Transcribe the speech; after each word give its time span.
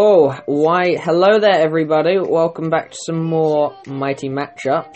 Oh, 0.00 0.30
why, 0.46 0.94
hello 0.94 1.40
there 1.40 1.58
everybody, 1.58 2.20
welcome 2.20 2.70
back 2.70 2.92
to 2.92 2.96
some 3.04 3.24
more 3.24 3.76
Mighty 3.84 4.28
Matchups. 4.28 4.94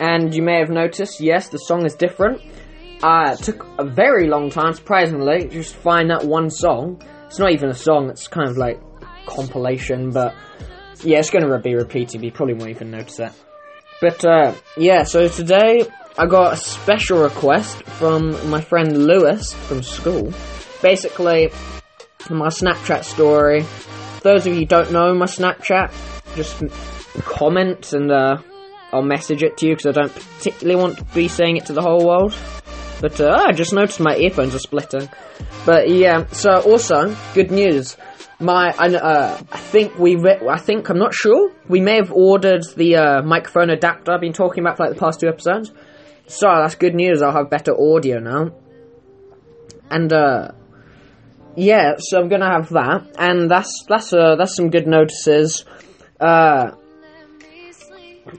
And 0.00 0.34
you 0.34 0.42
may 0.42 0.58
have 0.58 0.70
noticed, 0.70 1.20
yes, 1.20 1.50
the 1.50 1.58
song 1.58 1.86
is 1.86 1.94
different. 1.94 2.42
Uh, 3.00 3.36
it 3.38 3.44
took 3.44 3.64
a 3.78 3.84
very 3.84 4.26
long 4.26 4.50
time, 4.50 4.72
surprisingly, 4.72 5.46
just 5.46 5.74
to 5.74 5.78
find 5.78 6.10
that 6.10 6.24
one 6.24 6.50
song. 6.50 7.00
It's 7.26 7.38
not 7.38 7.52
even 7.52 7.68
a 7.68 7.74
song, 7.74 8.10
it's 8.10 8.26
kind 8.26 8.50
of 8.50 8.56
like 8.56 8.80
compilation, 9.24 10.10
but 10.10 10.34
yeah, 11.04 11.20
it's 11.20 11.30
gonna 11.30 11.56
be 11.60 11.76
repeated, 11.76 12.24
you 12.24 12.32
probably 12.32 12.54
won't 12.54 12.70
even 12.70 12.90
notice 12.90 13.18
that. 13.18 13.36
But 14.00 14.24
uh, 14.24 14.52
yeah, 14.76 15.04
so 15.04 15.28
today 15.28 15.86
I 16.18 16.26
got 16.26 16.54
a 16.54 16.56
special 16.56 17.22
request 17.22 17.84
from 17.84 18.50
my 18.50 18.60
friend 18.60 19.06
Lewis 19.06 19.54
from 19.54 19.84
school. 19.84 20.32
Basically, 20.82 21.52
my 22.30 22.48
Snapchat 22.48 23.04
story, 23.04 23.64
those 24.24 24.46
of 24.46 24.54
you 24.54 24.66
don't 24.66 24.90
know 24.90 25.14
my 25.14 25.26
Snapchat, 25.26 25.92
just 26.34 26.62
comment 27.20 27.92
and 27.92 28.10
uh, 28.10 28.38
I'll 28.92 29.02
message 29.02 29.42
it 29.42 29.58
to 29.58 29.66
you 29.68 29.76
because 29.76 29.96
I 29.96 30.00
don't 30.00 30.14
particularly 30.14 30.80
want 30.80 30.98
to 30.98 31.04
be 31.14 31.28
saying 31.28 31.58
it 31.58 31.66
to 31.66 31.74
the 31.74 31.82
whole 31.82 32.04
world. 32.04 32.34
But 33.00 33.20
uh, 33.20 33.44
I 33.46 33.52
just 33.52 33.74
noticed 33.74 34.00
my 34.00 34.16
earphones 34.16 34.54
are 34.54 34.58
splitting. 34.58 35.08
But 35.66 35.90
yeah, 35.90 36.26
so 36.28 36.60
also 36.62 37.14
good 37.34 37.50
news. 37.50 37.96
My, 38.40 38.70
uh, 38.70 39.38
I 39.52 39.58
think 39.58 39.98
we, 39.98 40.16
I 40.16 40.58
think 40.58 40.88
I'm 40.88 40.98
not 40.98 41.12
sure. 41.12 41.52
We 41.68 41.80
may 41.80 41.96
have 41.96 42.10
ordered 42.10 42.64
the 42.76 42.96
uh, 42.96 43.22
microphone 43.22 43.70
adapter 43.70 44.12
I've 44.12 44.20
been 44.20 44.32
talking 44.32 44.64
about 44.64 44.78
for 44.78 44.84
like 44.84 44.94
the 44.94 45.00
past 45.00 45.20
two 45.20 45.28
episodes. 45.28 45.70
So 46.26 46.46
that's 46.48 46.76
good 46.76 46.94
news. 46.94 47.20
I'll 47.20 47.32
have 47.32 47.50
better 47.50 47.72
audio 47.78 48.20
now. 48.20 48.52
And 49.90 50.12
uh, 50.12 50.52
yeah, 51.56 51.94
so 51.98 52.20
I'm 52.20 52.28
gonna 52.28 52.50
have 52.50 52.68
that, 52.70 53.14
and 53.18 53.50
that's 53.50 53.84
that's 53.88 54.12
uh, 54.12 54.36
that's 54.36 54.56
some 54.56 54.70
good 54.70 54.86
notices. 54.86 55.64
Uh, 56.20 56.72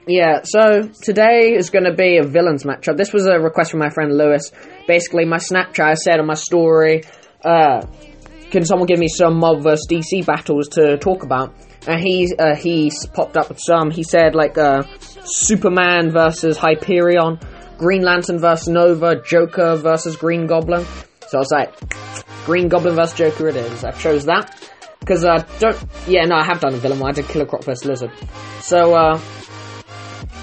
yeah, 0.06 0.40
so 0.42 0.88
today 1.02 1.54
is 1.54 1.70
gonna 1.70 1.94
be 1.94 2.18
a 2.18 2.24
villains 2.24 2.64
matchup. 2.64 2.96
This 2.96 3.12
was 3.12 3.26
a 3.26 3.38
request 3.38 3.70
from 3.70 3.80
my 3.80 3.90
friend 3.90 4.16
Lewis. 4.16 4.52
Basically, 4.86 5.24
my 5.24 5.38
Snapchat 5.38 5.84
I 5.84 5.94
said 5.94 6.20
on 6.20 6.26
my 6.26 6.34
story, 6.34 7.04
uh, 7.44 7.86
can 8.50 8.64
someone 8.64 8.86
give 8.86 8.98
me 8.98 9.08
some 9.08 9.38
Marvel 9.38 9.62
vs 9.62 9.86
DC 9.88 10.26
battles 10.26 10.68
to 10.68 10.98
talk 10.98 11.22
about? 11.22 11.54
And 11.86 12.00
he 12.00 12.34
uh, 12.38 12.56
he 12.56 12.90
popped 13.14 13.36
up 13.36 13.48
with 13.48 13.60
some. 13.60 13.90
He 13.90 14.02
said 14.02 14.34
like 14.34 14.58
uh, 14.58 14.82
Superman 15.24 16.10
versus 16.10 16.56
Hyperion, 16.56 17.38
Green 17.78 18.02
Lantern 18.02 18.38
versus 18.38 18.68
Nova, 18.68 19.22
Joker 19.22 19.76
versus 19.76 20.16
Green 20.16 20.46
Goblin. 20.46 20.84
So 21.28 21.38
I 21.38 21.40
was 21.40 21.50
like, 21.50 22.25
Green 22.46 22.68
Goblin 22.68 22.94
vs 22.94 23.18
Joker 23.18 23.48
it 23.48 23.56
is. 23.56 23.82
I 23.82 23.90
chose 23.90 24.26
that 24.26 24.56
because 25.00 25.24
I 25.24 25.38
don't. 25.58 25.76
Yeah, 26.06 26.24
no, 26.26 26.36
I 26.36 26.44
have 26.44 26.60
done 26.60 26.74
a 26.74 26.76
villain 26.76 27.00
one. 27.00 27.10
I 27.10 27.12
did 27.12 27.26
Killer 27.26 27.44
Croc 27.44 27.64
vs 27.64 27.84
Lizard. 27.84 28.12
So 28.60 28.94
uh, 28.94 29.20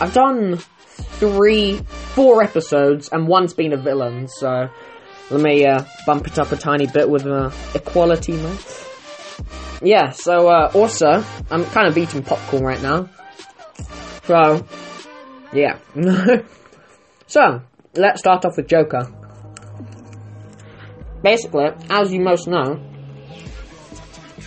I've 0.02 0.14
done 0.14 0.58
three, 0.58 1.78
four 2.14 2.44
episodes, 2.44 3.08
and 3.08 3.26
one's 3.26 3.54
been 3.54 3.72
a 3.72 3.78
villain. 3.78 4.28
So 4.28 4.70
let 5.32 5.42
me 5.42 5.66
uh, 5.66 5.86
bump 6.06 6.28
it 6.28 6.38
up 6.38 6.52
a 6.52 6.58
tiny 6.58 6.88
bit 6.88 7.10
with 7.10 7.26
uh, 7.26 7.52
equality, 7.74 8.34
man. 8.34 8.58
Yeah. 9.82 10.10
So 10.10 10.50
uh, 10.50 10.72
also, 10.74 11.24
I'm 11.50 11.64
kind 11.68 11.88
of 11.88 11.98
eating 11.98 12.22
popcorn 12.22 12.64
right 12.64 12.82
now. 12.82 13.10
So 14.26 14.68
yeah. 15.54 15.80
so 17.28 17.62
let's 17.96 18.20
start 18.20 18.44
off 18.44 18.58
with 18.58 18.68
Joker 18.68 19.23
basically, 21.24 21.70
as 21.90 22.12
you 22.14 22.20
most 22.20 22.48
know, 22.48 22.80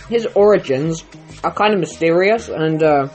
his 0.07 0.25
origins 0.35 1.03
are 1.43 1.51
kind 1.53 1.73
of 1.73 1.79
mysterious 1.79 2.47
and 2.47 2.81
uh, 2.81 3.09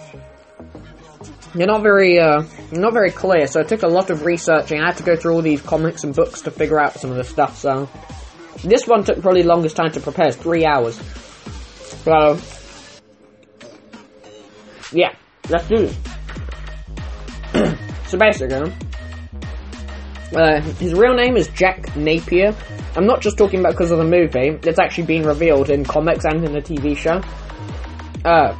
they're 1.55 1.67
not 1.67 1.83
very 1.83 2.19
uh, 2.19 2.43
not 2.73 2.93
very 2.93 3.11
clear. 3.11 3.47
So 3.47 3.61
it 3.61 3.69
took 3.69 3.83
a 3.83 3.89
lot 3.89 4.11
of 4.11 4.25
researching. 4.25 4.81
I 4.81 4.87
had 4.87 4.97
to 4.99 5.03
go 5.03 5.17
through 5.17 5.35
all 5.35 5.43
these 5.43 5.63
comics 5.63 6.05
and 6.05 6.15
books 6.15 6.43
to 6.43 6.51
figure 6.51 6.79
out 6.79 6.95
some 6.95 7.11
of 7.11 7.17
the 7.17 7.25
stuff. 7.25 7.57
So 7.59 7.89
this 8.65 8.87
one 8.87 9.05
took 9.05 9.21
probably 9.21 9.43
the 9.43 9.49
longest 9.49 9.77
time 9.77 9.93
to 9.93 10.01
prepare, 10.01 10.33
three 10.33 10.65
hours. 10.65 11.01
So 12.05 12.39
yeah, 14.93 15.15
let's 15.49 15.69
do 15.69 15.87
this. 15.87 15.99
so 18.09 18.19
basically. 18.19 18.92
Uh, 20.35 20.61
his 20.79 20.95
real 20.95 21.15
name 21.15 21.37
is 21.37 21.49
Jack 21.49 21.95
Napier. 21.95 22.55
I'm 22.97 23.07
not 23.07 23.21
just 23.21 23.37
talking 23.37 23.61
about 23.61 23.73
because 23.73 23.91
of 23.91 23.99
the 23.99 24.05
movie. 24.05 24.59
It's 24.67 24.79
actually 24.79 25.05
been 25.05 25.25
revealed 25.25 25.69
in 25.69 25.85
comics 25.85 26.25
and 26.25 26.45
in 26.45 26.53
the 26.53 26.61
TV 26.61 26.97
show. 26.97 27.21
Uh, 28.25 28.57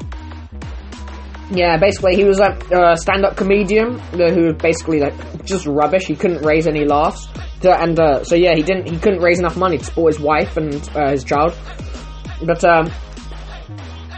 yeah, 1.51 1.79
basically 1.79 2.17
he 2.17 2.25
was 2.25 2.41
a 2.41 2.97
stand-up 2.97 3.37
comedian 3.37 3.99
who 3.99 4.45
was 4.45 4.55
basically 4.55 5.01
like 5.01 5.45
just 5.45 5.67
rubbish. 5.67 6.07
He 6.07 6.15
couldn't 6.15 6.45
raise 6.45 6.67
any 6.67 6.85
laughs, 6.85 7.27
and 7.63 7.99
uh, 7.99 8.25
so 8.25 8.35
yeah, 8.35 8.55
he 8.55 8.63
didn't. 8.63 8.89
He 8.89 8.99
couldn't 8.99 9.21
raise 9.21 9.39
enough 9.39 9.57
money 9.57 9.79
to 9.79 9.85
support 9.85 10.15
his 10.15 10.23
wife 10.23 10.57
and 10.57 10.75
uh, 10.95 11.11
his 11.11 11.25
child. 11.25 11.55
But 12.43 12.65
um, 12.65 12.91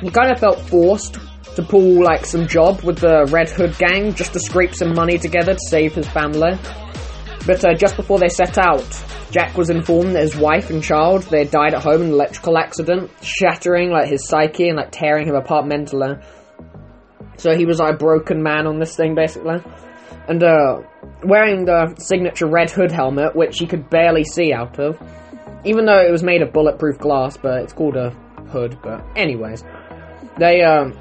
he 0.00 0.10
kind 0.10 0.32
of 0.32 0.40
felt 0.40 0.60
forced 0.60 1.18
to 1.56 1.62
pull 1.62 2.02
like 2.02 2.26
some 2.26 2.48
job 2.48 2.82
with 2.82 2.98
the 2.98 3.26
Red 3.30 3.48
Hood 3.50 3.76
gang 3.78 4.14
just 4.14 4.32
to 4.32 4.40
scrape 4.40 4.74
some 4.74 4.94
money 4.94 5.18
together 5.18 5.54
to 5.54 5.60
save 5.68 5.94
his 5.94 6.08
family. 6.08 6.58
But 7.46 7.64
uh, 7.64 7.74
just 7.74 7.96
before 7.96 8.18
they 8.18 8.28
set 8.28 8.56
out, 8.56 8.86
Jack 9.30 9.56
was 9.56 9.68
informed 9.68 10.14
that 10.14 10.22
his 10.22 10.36
wife 10.36 10.70
and 10.70 10.82
child 10.82 11.24
they 11.24 11.44
died 11.44 11.74
at 11.74 11.82
home 11.82 12.00
in 12.00 12.06
an 12.08 12.12
electrical 12.12 12.56
accident, 12.56 13.10
shattering 13.22 13.90
like 13.90 14.08
his 14.08 14.26
psyche 14.26 14.68
and 14.68 14.76
like 14.76 14.92
tearing 14.92 15.26
him 15.26 15.34
apart 15.34 15.66
mentally. 15.66 16.16
So 17.36 17.56
he 17.56 17.66
was 17.66 17.80
like 17.80 17.94
a 17.94 17.98
broken 17.98 18.42
man 18.42 18.66
on 18.66 18.78
this 18.78 18.96
thing 18.96 19.14
basically, 19.14 19.56
and 20.28 20.42
uh, 20.42 20.82
wearing 21.22 21.64
the 21.64 21.94
signature 21.96 22.46
Red 22.46 22.70
Hood 22.70 22.92
helmet, 22.92 23.36
which 23.36 23.58
he 23.58 23.66
could 23.66 23.90
barely 23.90 24.24
see 24.24 24.52
out 24.52 24.78
of, 24.78 24.98
even 25.64 25.84
though 25.84 26.00
it 26.00 26.10
was 26.10 26.22
made 26.22 26.40
of 26.40 26.52
bulletproof 26.52 26.98
glass, 26.98 27.36
but 27.36 27.62
it's 27.62 27.72
called 27.72 27.96
a 27.96 28.10
hood. 28.48 28.78
But 28.82 29.04
anyways, 29.16 29.64
they 30.38 30.62
um, 30.62 30.96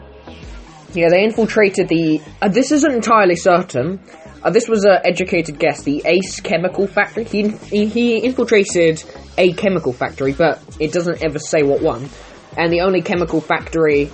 yeah 0.93 1.07
they 1.09 1.23
infiltrated 1.23 1.87
the. 1.87 2.21
Uh, 2.41 2.49
this 2.49 2.71
isn't 2.71 2.91
entirely 2.91 3.35
certain 3.35 4.01
uh, 4.43 4.49
this 4.49 4.67
was 4.67 4.83
an 4.83 4.99
educated 5.03 5.57
guess. 5.57 5.83
The 5.83 6.01
Ace 6.05 6.39
Chemical 6.41 6.87
Factory. 6.87 7.23
He, 7.23 7.47
he, 7.49 7.85
he 7.85 8.17
infiltrated 8.17 9.03
a 9.37 9.53
chemical 9.53 9.93
factory, 9.93 10.33
but 10.33 10.61
it 10.79 10.91
doesn't 10.91 11.23
ever 11.23 11.39
say 11.39 11.63
what 11.63 11.81
one. 11.81 12.09
And 12.57 12.71
the 12.71 12.81
only 12.81 13.01
chemical 13.01 13.41
factory 13.41 14.11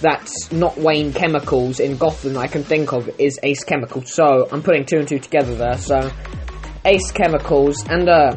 that's 0.00 0.50
not 0.52 0.76
Wayne 0.78 1.12
Chemicals 1.12 1.80
in 1.80 1.96
Gotham 1.96 2.36
I 2.36 2.46
can 2.46 2.64
think 2.64 2.92
of 2.92 3.08
is 3.18 3.38
Ace 3.42 3.64
Chemical. 3.64 4.02
So 4.02 4.48
I'm 4.50 4.62
putting 4.62 4.84
two 4.84 4.98
and 4.98 5.08
two 5.08 5.18
together 5.18 5.54
there. 5.54 5.78
So 5.78 6.10
Ace 6.84 7.10
Chemicals 7.12 7.86
and 7.88 8.08
uh 8.08 8.36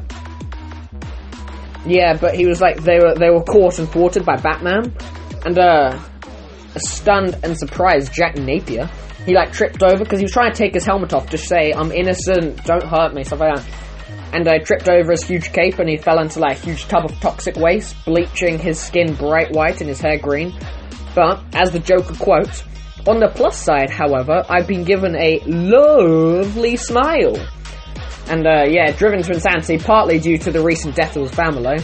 yeah, 1.88 2.18
but 2.18 2.36
he 2.36 2.46
was 2.46 2.62
like 2.62 2.84
they 2.84 3.00
were 3.00 3.16
they 3.16 3.30
were 3.30 3.44
caught 3.44 3.80
and 3.80 3.90
thwarted 3.90 4.26
by 4.26 4.36
Batman 4.38 4.96
and 5.46 5.58
uh 5.58 6.00
stunned 6.78 7.38
and 7.44 7.58
surprised 7.58 8.14
Jack 8.14 8.36
Napier 8.36 8.90
he 9.26 9.34
like 9.34 9.52
tripped 9.52 9.82
over 9.82 10.04
because 10.04 10.20
he 10.20 10.26
was 10.26 10.32
trying 10.32 10.52
to 10.52 10.58
take 10.58 10.74
his 10.74 10.86
helmet 10.86 11.14
off 11.14 11.30
to 11.32 11.38
say, 11.38 11.74
I'm 11.74 11.92
innocent, 11.92 12.64
don't 12.64 12.84
hurt 12.84 13.14
me, 13.14 13.24
stuff 13.24 13.40
like 13.40 13.56
that. 13.56 13.68
And 14.34 14.48
I 14.48 14.58
uh, 14.58 14.60
tripped 14.60 14.90
over 14.90 15.12
his 15.12 15.24
huge 15.24 15.52
cape 15.54 15.80
and 15.80 15.90
he 15.90 15.98
fell 15.98 16.20
into 16.20 16.40
like 16.40 16.58
a 16.58 16.66
huge 16.66 16.88
tub 16.88 17.06
of 17.06 17.20
toxic 17.20 17.56
waste, 17.56 17.96
bleaching 18.06 18.60
his 18.60 18.80
skin 18.80 19.16
bright 19.16 19.52
white 19.52 19.80
and 19.80 19.90
his 19.90 20.00
hair 20.00 20.18
green. 20.18 20.54
But, 21.16 21.42
as 21.54 21.72
the 21.72 21.80
Joker 21.80 22.16
quotes, 22.16 22.64
on 23.08 23.20
the 23.20 23.30
plus 23.30 23.58
side, 23.58 23.90
however, 23.90 24.44
I've 24.50 24.68
been 24.68 24.84
given 24.84 25.16
a 25.16 25.40
lovely 25.46 26.76
smile. 26.76 27.38
And 28.28 28.46
uh, 28.46 28.66
yeah, 28.68 28.92
driven 28.92 29.22
to 29.24 29.34
insanity 29.34 29.78
partly 29.78 30.20
due 30.20 30.38
to 30.40 30.52
the 30.52 30.62
recent 30.62 30.96
death 30.96 31.16
of 31.16 31.24
his 31.24 31.32
family. 31.32 31.78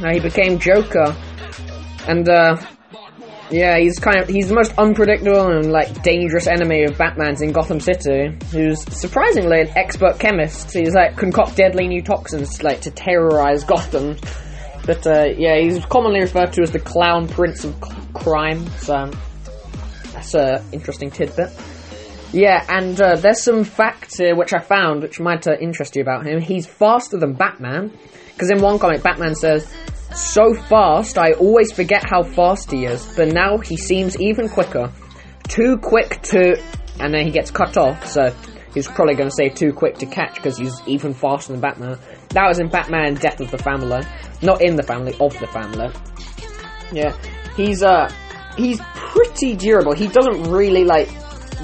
Uh, 0.00 0.12
he 0.12 0.20
became 0.20 0.58
Joker. 0.58 1.16
And 2.06 2.28
uh, 2.28 2.56
yeah, 3.50 3.78
he's 3.78 3.98
kind 3.98 4.18
of 4.18 4.28
he's 4.28 4.48
the 4.48 4.54
most 4.54 4.72
unpredictable 4.78 5.48
and 5.50 5.70
like 5.70 6.02
dangerous 6.02 6.46
enemy 6.46 6.84
of 6.84 6.96
Batman's 6.96 7.42
in 7.42 7.52
Gotham 7.52 7.80
City. 7.80 8.36
Who's 8.50 8.82
surprisingly 8.94 9.60
an 9.60 9.68
expert 9.76 10.18
chemist. 10.18 10.72
He's 10.72 10.94
like 10.94 11.16
concoct 11.16 11.56
deadly 11.56 11.86
new 11.86 12.02
toxins 12.02 12.62
like 12.62 12.80
to 12.82 12.90
terrorize 12.90 13.64
Gotham. 13.64 14.16
But 14.86 15.06
uh, 15.06 15.26
yeah, 15.36 15.58
he's 15.58 15.84
commonly 15.86 16.20
referred 16.20 16.52
to 16.54 16.62
as 16.62 16.70
the 16.70 16.80
Clown 16.80 17.28
Prince 17.28 17.64
of 17.64 17.78
Crime. 18.14 18.66
So 18.78 19.10
that's 20.12 20.34
a 20.34 20.64
interesting 20.72 21.10
tidbit. 21.10 21.50
Yeah, 22.32 22.64
and 22.68 23.00
uh, 23.00 23.16
there's 23.16 23.42
some 23.42 23.62
facts 23.62 24.16
here 24.18 24.34
which 24.34 24.52
I 24.52 24.58
found 24.58 25.02
which 25.02 25.20
might 25.20 25.46
uh, 25.46 25.56
interest 25.60 25.94
you 25.96 26.02
about 26.02 26.26
him. 26.26 26.40
He's 26.40 26.66
faster 26.66 27.16
than 27.18 27.34
Batman 27.34 27.96
because 28.32 28.50
in 28.50 28.60
one 28.60 28.78
comic, 28.78 29.02
Batman 29.02 29.34
says 29.36 29.72
so 30.14 30.54
fast, 30.54 31.18
I 31.18 31.32
always 31.32 31.72
forget 31.72 32.04
how 32.08 32.22
fast 32.22 32.70
he 32.70 32.84
is, 32.84 33.04
but 33.16 33.28
now 33.28 33.58
he 33.58 33.76
seems 33.76 34.20
even 34.20 34.48
quicker. 34.48 34.92
Too 35.48 35.76
quick 35.78 36.22
to. 36.22 36.60
And 37.00 37.12
then 37.12 37.24
he 37.26 37.32
gets 37.32 37.50
cut 37.50 37.76
off, 37.76 38.06
so 38.06 38.34
he's 38.72 38.86
probably 38.86 39.14
going 39.14 39.28
to 39.28 39.34
say 39.34 39.48
too 39.48 39.72
quick 39.72 39.98
to 39.98 40.06
catch 40.06 40.36
because 40.36 40.56
he's 40.56 40.80
even 40.86 41.12
faster 41.12 41.52
than 41.52 41.60
Batman. 41.60 41.98
That 42.30 42.46
was 42.46 42.60
in 42.60 42.68
Batman 42.68 43.14
Death 43.14 43.40
of 43.40 43.50
the 43.50 43.58
Family. 43.58 44.02
Not 44.42 44.62
in 44.62 44.76
the 44.76 44.82
family, 44.82 45.12
of 45.18 45.38
the 45.38 45.46
family. 45.48 45.88
Yeah. 46.92 47.16
He's, 47.56 47.82
uh. 47.82 48.08
he's 48.56 48.80
pretty 48.94 49.56
durable. 49.56 49.94
He 49.94 50.06
doesn't 50.06 50.44
really 50.44 50.84
like 50.84 51.08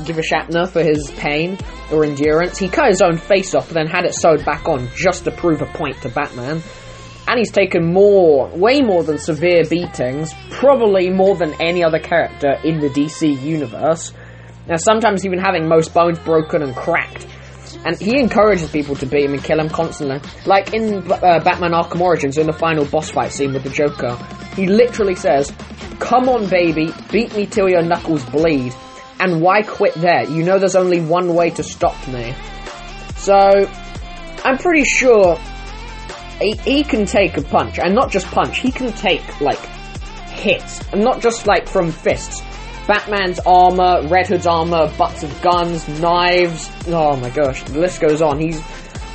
give 0.05 0.19
a 0.19 0.23
Shatner 0.23 0.69
for 0.69 0.83
his 0.83 1.11
pain 1.13 1.59
or 1.93 2.05
endurance. 2.05 2.59
He 2.59 2.69
cut 2.69 2.89
his 2.89 3.03
own 3.03 3.17
face 3.17 3.55
off, 3.55 3.69
and 3.69 3.77
then 3.77 3.87
had 3.87 4.05
it 4.05 4.15
sewed 4.15 4.45
back 4.45 4.69
on 4.69 4.89
just 4.97 5.25
to 5.25 5.31
prove 5.31 5.63
a 5.63 5.67
point 5.67 6.01
to 6.03 6.09
Batman. 6.09 6.63
And 7.31 7.39
he's 7.39 7.53
taken 7.53 7.93
more, 7.93 8.49
way 8.49 8.81
more 8.81 9.05
than 9.05 9.17
severe 9.17 9.63
beatings, 9.65 10.35
probably 10.51 11.11
more 11.11 11.37
than 11.37 11.55
any 11.61 11.85
other 11.85 12.01
character 12.01 12.57
in 12.65 12.81
the 12.81 12.89
DC 12.89 13.41
universe. 13.41 14.13
Now, 14.67 14.75
sometimes 14.75 15.25
even 15.25 15.39
having 15.39 15.69
most 15.69 15.95
bones 15.95 16.19
broken 16.19 16.61
and 16.61 16.75
cracked. 16.75 17.29
And 17.85 17.97
he 17.97 18.19
encourages 18.19 18.69
people 18.73 18.97
to 18.97 19.07
beat 19.07 19.27
him 19.27 19.35
and 19.35 19.45
kill 19.45 19.61
him 19.61 19.69
constantly. 19.69 20.21
Like 20.45 20.75
in 20.75 21.09
uh, 21.09 21.39
Batman 21.39 21.71
Arkham 21.71 22.01
Origins, 22.01 22.37
in 22.37 22.49
the 22.49 22.53
final 22.53 22.85
boss 22.85 23.13
fight 23.13 23.31
scene 23.31 23.53
with 23.53 23.63
the 23.63 23.71
Joker, 23.71 24.17
he 24.57 24.67
literally 24.67 25.15
says, 25.15 25.53
Come 26.01 26.29
on, 26.29 26.49
baby, 26.49 26.93
beat 27.13 27.33
me 27.37 27.47
till 27.47 27.69
your 27.71 27.83
knuckles 27.83 28.25
bleed. 28.25 28.75
And 29.21 29.41
why 29.41 29.63
quit 29.63 29.95
there? 29.95 30.29
You 30.29 30.43
know 30.43 30.59
there's 30.59 30.75
only 30.75 31.01
one 31.01 31.33
way 31.33 31.51
to 31.51 31.63
stop 31.63 32.09
me. 32.09 32.35
So, 33.19 33.39
I'm 34.45 34.59
pretty 34.59 34.83
sure 34.85 35.39
he, 36.41 36.53
he 36.57 36.85
can 36.85 37.07
take 37.07 37.37
a 37.37 37.43
punch, 37.43 37.79
and 37.79 37.95
not 37.95 38.11
just 38.11 38.27
punch, 38.27 38.59
he 38.59 38.73
can 38.73 38.93
take, 38.93 39.41
like, 39.41 39.59
hits, 40.31 40.81
and 40.93 41.03
not 41.03 41.21
just, 41.21 41.47
like, 41.47 41.69
from 41.69 41.91
fists. 41.91 42.43
Batman's 42.87 43.39
armor, 43.47 44.07
Red 44.09 44.27
Hood's 44.27 44.47
armor, 44.47 44.93
butts 44.97 45.23
of 45.23 45.43
guns, 45.43 45.87
knives, 46.01 46.71
oh 46.89 47.17
my 47.17 47.31
gosh, 47.31 47.63
the 47.65 47.79
list 47.79 48.01
goes 48.01 48.21
on. 48.23 48.41
He's, 48.41 48.61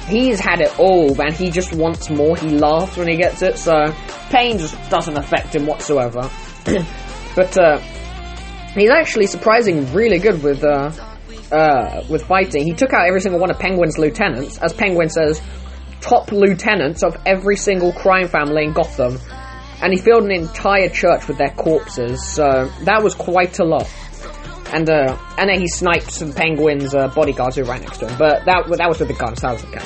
he's 0.08 0.40
had 0.40 0.62
it 0.62 0.80
all, 0.80 1.20
and 1.20 1.34
he 1.34 1.50
just 1.50 1.74
wants 1.74 2.10
more, 2.10 2.38
he 2.38 2.50
laughs 2.50 2.96
when 2.96 3.08
he 3.08 3.18
gets 3.18 3.42
it, 3.42 3.58
so 3.58 3.94
pain 4.30 4.58
just 4.58 4.78
doesn't 4.90 5.18
affect 5.18 5.56
him 5.56 5.66
whatsoever. 5.66 6.30
but, 7.36 7.58
uh, 7.58 7.80
he's 8.74 8.90
actually 8.90 9.28
surprising 9.28 9.92
really 9.94 10.20
good 10.20 10.42
with, 10.44 10.64
uh, 10.64 10.92
uh, 11.52 12.04
with 12.10 12.24
fighting. 12.24 12.64
He 12.64 12.74
took 12.74 12.94
out 12.94 13.08
every 13.08 13.22
single 13.22 13.40
one 13.40 13.50
of 13.50 13.60
Penguin's 13.60 13.98
lieutenants, 13.98 14.58
as 14.60 14.74
Penguin 14.74 15.10
says, 15.10 15.42
top 16.02 16.32
lieutenants 16.32 17.04
of 17.04 17.18
every 17.26 17.58
single 17.58 17.92
crime 17.92 18.28
family 18.28 18.64
in 18.64 18.74
Gotham. 18.74 19.20
And 19.82 19.92
he 19.92 20.00
filled 20.00 20.24
an 20.24 20.32
entire 20.32 20.90
church 20.90 21.28
with 21.28 21.38
their 21.38 21.50
corpses, 21.50 22.26
so 22.26 22.72
that 22.84 23.04
was 23.04 23.14
quite 23.14 23.60
a 23.60 23.66
lot. 23.66 23.92
And 24.72 24.90
uh, 24.90 25.18
and 25.38 25.50
then 25.50 25.60
he 25.60 25.68
sniped 25.68 26.12
some 26.12 26.32
penguins' 26.34 26.96
uh, 26.96 27.10
bodyguards 27.10 27.58
who 27.58 27.64
right 27.64 27.82
next 27.82 27.98
to 28.00 28.08
him. 28.08 28.18
But 28.18 28.46
that 28.46 28.66
that 28.78 28.88
was 28.88 29.00
with 29.00 29.10
the 29.10 29.14
guns. 29.14 29.42
That 29.42 29.54
was 29.54 29.66
okay. 29.66 29.86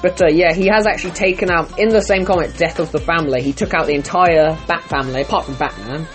But 0.00 0.22
uh, 0.22 0.28
yeah, 0.28 0.54
he 0.54 0.66
has 0.68 0.86
actually 0.86 1.12
taken 1.12 1.50
out 1.50 1.78
in 1.78 1.88
the 1.88 2.00
same 2.00 2.24
comic, 2.24 2.56
Death 2.56 2.78
of 2.78 2.90
the 2.90 3.00
Family. 3.00 3.42
He 3.42 3.52
took 3.52 3.74
out 3.74 3.86
the 3.86 3.94
entire 3.94 4.56
Bat 4.66 4.82
family, 4.84 5.22
apart 5.22 5.44
from 5.44 5.54
Batman, 5.56 6.06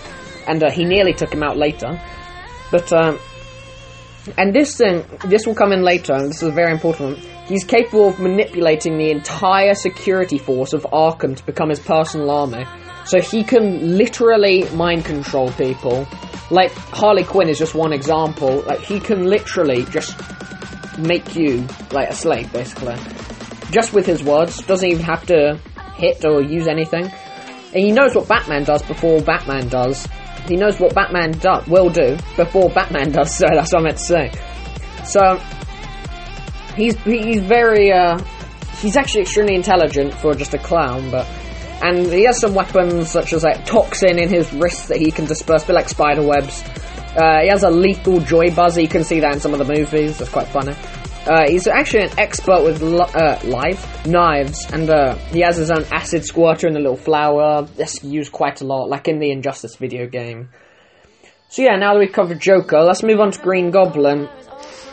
and 0.46 0.64
uh, 0.64 0.70
he 0.70 0.84
nearly 0.84 1.12
took 1.12 1.32
him 1.32 1.42
out 1.42 1.56
later. 1.56 2.00
But 2.70 2.92
um, 2.92 3.18
and 4.38 4.54
this 4.54 4.76
thing, 4.76 5.04
this 5.26 5.46
will 5.46 5.54
come 5.54 5.72
in 5.72 5.82
later, 5.82 6.14
and 6.14 6.30
this 6.30 6.42
is 6.42 6.48
a 6.48 6.52
very 6.52 6.72
important 6.72 7.18
one. 7.18 7.33
He's 7.46 7.64
capable 7.64 8.08
of 8.08 8.20
manipulating 8.20 8.96
the 8.96 9.10
entire 9.10 9.74
security 9.74 10.38
force 10.38 10.72
of 10.72 10.82
Arkham 10.92 11.36
to 11.36 11.44
become 11.44 11.68
his 11.68 11.80
personal 11.80 12.30
army. 12.30 12.64
So 13.04 13.20
he 13.20 13.44
can 13.44 13.98
literally 13.98 14.64
mind 14.70 15.04
control 15.04 15.50
people. 15.52 16.06
Like, 16.50 16.72
Harley 16.72 17.24
Quinn 17.24 17.50
is 17.50 17.58
just 17.58 17.74
one 17.74 17.92
example. 17.92 18.62
Like, 18.62 18.80
he 18.80 18.98
can 18.98 19.24
literally 19.24 19.84
just 19.84 20.16
make 20.98 21.36
you, 21.36 21.66
like, 21.90 22.08
a 22.08 22.14
slave, 22.14 22.50
basically. 22.52 22.96
Just 23.70 23.92
with 23.92 24.06
his 24.06 24.22
words. 24.22 24.64
Doesn't 24.64 24.88
even 24.88 25.04
have 25.04 25.26
to 25.26 25.60
hit 25.96 26.24
or 26.24 26.40
use 26.40 26.66
anything. 26.66 27.04
And 27.74 27.84
he 27.84 27.92
knows 27.92 28.14
what 28.14 28.26
Batman 28.26 28.64
does 28.64 28.82
before 28.82 29.20
Batman 29.20 29.68
does. 29.68 30.06
He 30.48 30.56
knows 30.56 30.78
what 30.78 30.94
Batman 30.94 31.32
do- 31.32 31.62
will 31.66 31.90
do 31.90 32.16
before 32.36 32.70
Batman 32.70 33.10
does, 33.10 33.34
so 33.36 33.46
that's 33.50 33.72
what 33.72 33.80
I 33.80 33.84
meant 33.84 33.98
to 33.98 34.04
say. 34.04 34.32
So, 35.04 35.40
he's, 36.74 36.96
he's 37.04 37.42
very, 37.42 37.92
uh, 37.92 38.18
he's 38.80 38.96
actually 38.96 39.22
extremely 39.22 39.54
intelligent 39.54 40.14
for 40.14 40.34
just 40.34 40.54
a 40.54 40.58
clown, 40.58 41.10
but, 41.10 41.26
and 41.82 42.06
he 42.06 42.24
has 42.24 42.40
some 42.40 42.54
weapons 42.54 43.10
such 43.10 43.32
as 43.32 43.44
like 43.44 43.64
toxin 43.66 44.18
in 44.18 44.28
his 44.28 44.52
wrist 44.52 44.88
that 44.88 44.98
he 44.98 45.10
can 45.10 45.24
disperse, 45.24 45.64
bit 45.64 45.74
like 45.74 45.88
spider 45.88 46.22
webs. 46.22 46.62
Uh, 47.16 47.40
he 47.42 47.48
has 47.48 47.62
a 47.62 47.70
lethal 47.70 48.20
joy 48.20 48.50
buzzer, 48.54 48.80
you 48.80 48.88
can 48.88 49.04
see 49.04 49.20
that 49.20 49.32
in 49.34 49.40
some 49.40 49.52
of 49.52 49.58
the 49.58 49.64
movies, 49.64 50.18
that's 50.18 50.30
quite 50.30 50.48
funny. 50.48 50.74
Uh, 51.26 51.48
he's 51.48 51.66
actually 51.66 52.02
an 52.02 52.18
expert 52.18 52.62
with 52.62 52.82
li- 52.82 53.00
uh, 53.14 53.38
live 53.44 54.06
knives, 54.06 54.70
and 54.70 54.90
uh, 54.90 55.14
he 55.32 55.40
has 55.40 55.56
his 55.56 55.70
own 55.70 55.82
acid 55.90 56.22
squirter 56.22 56.66
and 56.66 56.76
a 56.76 56.80
little 56.80 56.98
flower. 56.98 57.62
That's 57.76 58.04
used 58.04 58.30
quite 58.30 58.60
a 58.60 58.66
lot, 58.66 58.90
like 58.90 59.08
in 59.08 59.20
the 59.20 59.30
Injustice 59.30 59.76
video 59.76 60.06
game. 60.06 60.50
So 61.48 61.62
yeah, 61.62 61.76
now 61.76 61.94
that 61.94 62.00
we've 62.00 62.12
covered 62.12 62.40
Joker, 62.40 62.80
let's 62.82 63.02
move 63.02 63.20
on 63.20 63.30
to 63.30 63.40
Green 63.40 63.70
Goblin. 63.70 64.28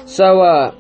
So, 0.06 0.42
uh, 0.42 0.76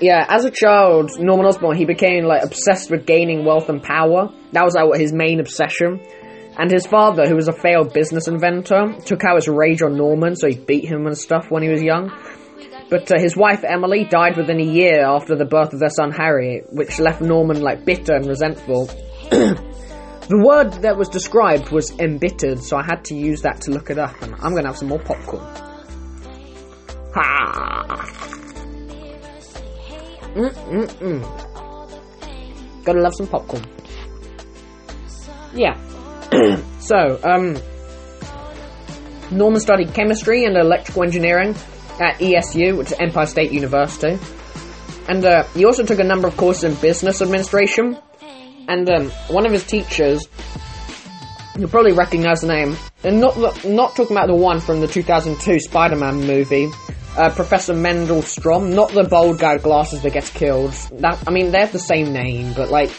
yeah, 0.00 0.24
as 0.28 0.44
a 0.44 0.50
child, 0.50 1.10
Norman 1.18 1.46
Osborn, 1.46 1.76
he 1.76 1.84
became 1.84 2.24
like 2.24 2.44
obsessed 2.44 2.90
with 2.90 3.06
gaining 3.06 3.44
wealth 3.44 3.68
and 3.68 3.82
power. 3.82 4.30
That 4.52 4.64
was 4.64 4.74
like 4.74 5.00
his 5.00 5.12
main 5.12 5.40
obsession. 5.40 6.00
And 6.56 6.70
his 6.70 6.86
father, 6.86 7.26
who 7.26 7.36
was 7.36 7.48
a 7.48 7.52
failed 7.52 7.92
business 7.92 8.26
inventor, 8.26 8.96
took 9.04 9.24
out 9.24 9.36
his 9.36 9.48
rage 9.48 9.82
on 9.82 9.96
Norman, 9.96 10.34
so 10.34 10.48
he 10.48 10.56
beat 10.56 10.84
him 10.84 11.06
and 11.06 11.16
stuff 11.16 11.46
when 11.50 11.62
he 11.62 11.68
was 11.68 11.82
young. 11.82 12.10
But 12.90 13.12
uh, 13.12 13.18
his 13.18 13.36
wife 13.36 13.64
Emily 13.64 14.04
died 14.04 14.36
within 14.36 14.60
a 14.60 14.64
year 14.64 15.04
after 15.04 15.36
the 15.36 15.44
birth 15.44 15.72
of 15.72 15.80
their 15.80 15.90
son 15.90 16.10
Harry, 16.10 16.62
which 16.70 16.98
left 16.98 17.20
Norman 17.20 17.60
like 17.60 17.84
bitter 17.84 18.14
and 18.14 18.26
resentful. 18.26 18.86
the 19.30 20.42
word 20.44 20.72
that 20.82 20.96
was 20.96 21.08
described 21.08 21.70
was 21.70 21.92
embittered, 21.98 22.60
so 22.60 22.76
I 22.76 22.84
had 22.84 23.04
to 23.06 23.14
use 23.14 23.42
that 23.42 23.60
to 23.62 23.70
look 23.70 23.90
it 23.90 23.98
up, 23.98 24.20
and 24.22 24.34
I'm 24.40 24.54
gonna 24.54 24.68
have 24.68 24.78
some 24.78 24.88
more 24.88 25.00
popcorn. 25.00 25.44
Ha! 27.14 28.37
Mm-mm-mm. 30.38 31.20
Gotta 32.84 33.00
love 33.00 33.14
some 33.16 33.26
popcorn. 33.26 33.64
Yeah. 35.52 35.76
so, 36.78 37.18
um, 37.24 37.58
Norman 39.30 39.60
studied 39.60 39.92
chemistry 39.94 40.44
and 40.44 40.56
electrical 40.56 41.02
engineering 41.02 41.56
at 42.00 42.18
ESU, 42.18 42.76
which 42.78 42.92
is 42.92 42.98
Empire 43.00 43.26
State 43.26 43.50
University. 43.50 44.16
And 45.08 45.24
uh, 45.24 45.42
he 45.54 45.64
also 45.64 45.84
took 45.84 45.98
a 45.98 46.04
number 46.04 46.28
of 46.28 46.36
courses 46.36 46.64
in 46.64 46.74
business 46.80 47.20
administration. 47.20 47.98
And 48.68 48.88
um, 48.88 49.10
one 49.28 49.44
of 49.44 49.50
his 49.50 49.64
teachers, 49.66 50.28
you'll 51.58 51.68
probably 51.68 51.92
recognize 51.92 52.42
the 52.42 52.48
name, 52.48 52.76
and 53.02 53.20
not 53.20 53.36
not 53.64 53.96
talking 53.96 54.16
about 54.16 54.28
the 54.28 54.34
one 54.34 54.60
from 54.60 54.80
the 54.80 54.86
2002 54.86 55.58
Spider-Man 55.60 56.26
movie, 56.26 56.70
uh, 57.18 57.30
Professor 57.34 57.74
Mendel 57.74 58.22
Stromm, 58.22 58.72
not 58.74 58.92
the 58.92 59.02
bold 59.02 59.40
guy 59.40 59.54
with 59.54 59.64
glasses 59.64 60.02
that 60.02 60.12
gets 60.12 60.30
killed. 60.30 60.72
That 61.00 61.22
I 61.26 61.30
mean, 61.32 61.50
they 61.50 61.58
have 61.58 61.72
the 61.72 61.78
same 61.78 62.12
name, 62.12 62.54
but 62.54 62.70
like, 62.70 62.90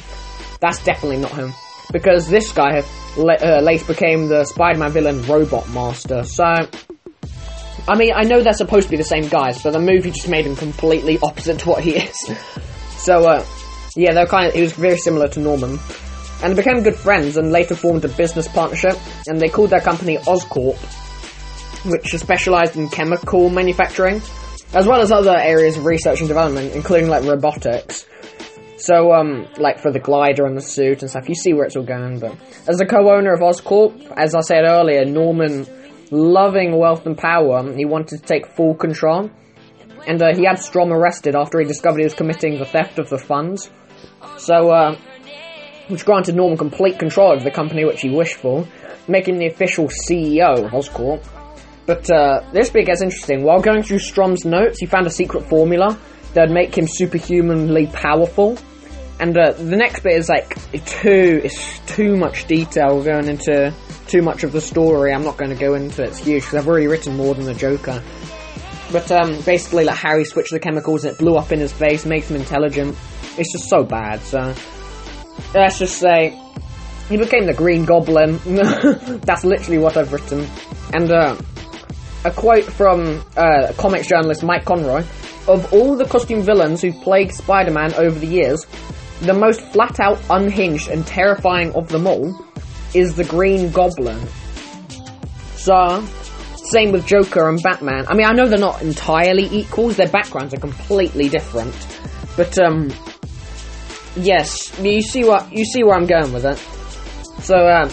that's 0.59 0.83
definitely 0.83 1.17
not 1.17 1.31
him. 1.31 1.53
Because 1.91 2.27
this 2.27 2.51
guy 2.51 2.83
uh, 3.17 3.61
later 3.61 3.85
became 3.85 4.27
the 4.27 4.43
Spider-Man 4.43 4.91
villain 4.91 5.23
Robot 5.23 5.69
Master. 5.69 6.23
So, 6.23 6.43
I 6.43 7.95
mean, 7.97 8.11
I 8.13 8.23
know 8.23 8.43
they're 8.43 8.53
supposed 8.53 8.87
to 8.87 8.91
be 8.91 8.97
the 8.97 9.03
same 9.03 9.27
guys, 9.27 9.63
but 9.63 9.71
the 9.71 9.79
movie 9.79 10.11
just 10.11 10.27
made 10.27 10.45
him 10.45 10.55
completely 10.55 11.17
opposite 11.23 11.59
to 11.59 11.69
what 11.69 11.83
he 11.83 11.95
is. 11.95 12.15
so, 12.97 13.25
uh, 13.25 13.45
yeah, 13.95 14.13
they're 14.13 14.27
kind 14.27 14.47
of, 14.47 14.53
he 14.53 14.61
was 14.61 14.73
very 14.73 14.97
similar 14.97 15.29
to 15.29 15.39
Norman. 15.39 15.79
And 16.43 16.53
they 16.53 16.61
became 16.61 16.83
good 16.83 16.95
friends 16.95 17.37
and 17.37 17.51
later 17.51 17.75
formed 17.75 18.05
a 18.05 18.09
business 18.09 18.47
partnership, 18.47 18.97
and 19.27 19.41
they 19.41 19.49
called 19.49 19.71
their 19.71 19.81
company 19.81 20.17
Oscorp, 20.17 20.77
which 21.85 22.13
is 22.13 22.21
specialized 22.21 22.75
in 22.75 22.89
chemical 22.89 23.49
manufacturing, 23.49 24.21
as 24.73 24.85
well 24.85 25.01
as 25.01 25.11
other 25.11 25.35
areas 25.35 25.77
of 25.77 25.85
research 25.85 26.19
and 26.19 26.27
development, 26.27 26.73
including 26.73 27.09
like 27.09 27.23
robotics. 27.23 28.05
So, 28.77 29.11
um, 29.13 29.47
like 29.57 29.79
for 29.79 29.91
the 29.91 29.99
glider 29.99 30.45
and 30.45 30.55
the 30.55 30.61
suit 30.61 31.01
and 31.01 31.09
stuff, 31.09 31.27
you 31.27 31.35
see 31.35 31.53
where 31.53 31.65
it's 31.65 31.75
all 31.75 31.83
going, 31.83 32.19
but 32.19 32.35
as 32.67 32.77
the 32.77 32.85
co-owner 32.85 33.33
of 33.33 33.41
Oscorp, 33.41 34.13
as 34.15 34.35
I 34.35 34.41
said 34.41 34.63
earlier, 34.65 35.03
Norman 35.03 35.67
loving 36.11 36.77
wealth 36.77 37.05
and 37.05 37.17
power, 37.17 37.73
he 37.73 37.85
wanted 37.85 38.19
to 38.19 38.25
take 38.25 38.47
full 38.47 38.75
control. 38.75 39.29
And 40.07 40.21
uh, 40.21 40.33
he 40.33 40.45
had 40.45 40.57
Stromm 40.57 40.91
arrested 40.91 41.35
after 41.35 41.59
he 41.59 41.65
discovered 41.65 41.99
he 41.99 42.05
was 42.05 42.13
committing 42.13 42.57
the 42.57 42.65
theft 42.65 42.99
of 42.99 43.09
the 43.09 43.17
funds. 43.17 43.69
So, 44.37 44.71
uh, 44.71 44.97
which 45.89 46.05
granted 46.05 46.35
Norman 46.35 46.57
complete 46.57 46.99
control 46.99 47.33
of 47.35 47.43
the 47.43 47.51
company 47.51 47.83
which 47.83 48.01
he 48.01 48.09
wished 48.09 48.35
for, 48.35 48.65
making 49.07 49.37
the 49.37 49.47
official 49.47 49.89
CEO 49.89 50.65
of 50.65 50.71
Oscorp. 50.71 51.23
But 51.89 52.07
uh, 52.11 52.43
this 52.53 52.69
bit 52.69 52.85
gets 52.85 53.01
interesting. 53.01 53.41
While 53.41 53.61
going 53.61 53.81
through 53.81 53.97
Stromm's 53.97 54.45
notes, 54.45 54.77
he 54.79 54.85
found 54.85 55.07
a 55.07 55.09
secret 55.09 55.49
formula 55.49 55.97
that 56.35 56.41
would 56.47 56.53
make 56.53 56.77
him 56.77 56.85
superhumanly 56.87 57.87
powerful. 57.87 58.59
And 59.19 59.35
uh, 59.35 59.53
the 59.53 59.75
next 59.75 60.01
bit 60.01 60.13
is 60.13 60.29
like 60.29 60.53
too, 60.85 61.41
it's 61.43 61.79
too 61.87 62.15
much 62.15 62.45
detail 62.45 63.01
going 63.01 63.27
into 63.27 63.73
too 64.05 64.21
much 64.21 64.43
of 64.43 64.51
the 64.51 64.61
story. 64.61 65.11
I'm 65.11 65.23
not 65.23 65.37
going 65.37 65.49
to 65.49 65.57
go 65.57 65.73
into 65.73 66.03
it. 66.03 66.09
It's 66.09 66.19
huge 66.19 66.43
because 66.43 66.59
I've 66.59 66.67
already 66.67 66.85
written 66.85 67.17
more 67.17 67.33
than 67.33 67.45
the 67.45 67.55
Joker. 67.55 68.03
But 68.91 69.11
um, 69.11 69.41
basically, 69.41 69.85
like 69.85 69.97
Harry 69.97 70.25
switched 70.25 70.51
the 70.51 70.59
chemicals 70.59 71.05
and 71.05 71.15
it 71.15 71.17
blew 71.17 71.37
up 71.37 71.51
in 71.51 71.59
his 71.59 71.73
face, 71.73 72.05
makes 72.05 72.29
him 72.29 72.35
intelligent. 72.35 72.95
It's 73.35 73.51
just 73.51 73.67
so 73.67 73.81
bad. 73.83 74.19
So 74.19 74.53
let's 75.55 75.79
just 75.79 75.97
say 75.97 76.39
he 77.09 77.17
became 77.17 77.47
the 77.47 77.55
Green 77.55 77.85
Goblin. 77.85 78.39
That's 79.25 79.43
literally 79.43 79.79
what 79.79 79.97
I've 79.97 80.13
written. 80.13 80.47
And 80.93 81.11
uh, 81.11 81.35
a 82.25 82.31
quote 82.31 82.65
from 82.65 83.23
uh, 83.37 83.71
comics 83.77 84.07
journalist 84.07 84.43
Mike 84.43 84.65
Conroy 84.65 85.03
Of 85.47 85.71
all 85.73 85.95
the 85.95 86.05
costume 86.05 86.41
villains 86.41 86.81
who've 86.81 86.99
plagued 87.01 87.33
Spider 87.33 87.71
Man 87.71 87.93
over 87.93 88.17
the 88.17 88.27
years, 88.27 88.65
the 89.21 89.33
most 89.33 89.61
flat 89.61 89.99
out, 89.99 90.19
unhinged, 90.29 90.89
and 90.89 91.05
terrifying 91.05 91.73
of 91.73 91.89
them 91.89 92.07
all 92.07 92.33
is 92.93 93.15
the 93.15 93.23
Green 93.23 93.71
Goblin. 93.71 94.19
So, 95.55 96.05
same 96.55 96.91
with 96.91 97.05
Joker 97.05 97.49
and 97.49 97.61
Batman. 97.61 98.05
I 98.07 98.15
mean, 98.15 98.25
I 98.25 98.31
know 98.31 98.47
they're 98.47 98.57
not 98.57 98.81
entirely 98.81 99.45
equals, 99.51 99.97
their 99.97 100.07
backgrounds 100.07 100.53
are 100.53 100.59
completely 100.59 101.29
different. 101.29 101.75
But, 102.37 102.57
um, 102.59 102.91
yes, 104.15 104.77
you 104.79 105.01
see 105.01 105.23
what, 105.25 105.51
you 105.51 105.65
see 105.65 105.83
where 105.83 105.95
I'm 105.95 106.05
going 106.05 106.31
with 106.31 106.45
it. 106.45 106.57
So, 107.43 107.55
uh, 107.55 107.89